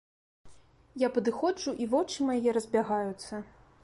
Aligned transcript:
Я 1.01 1.09
падыходжу, 1.17 1.73
і 1.85 1.87
вочы 1.91 2.27
мае 2.31 2.49
разбягаюцца. 2.57 3.43